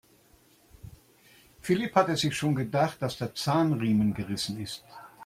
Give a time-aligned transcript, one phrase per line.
[1.61, 4.83] Philipp hatte sich schon gedacht, dass der Zahnriemen gerissen ist.